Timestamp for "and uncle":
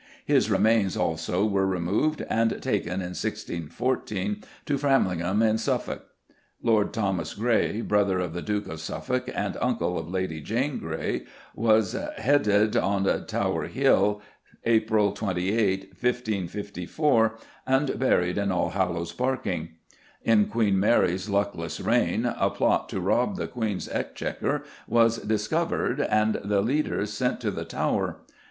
9.35-9.99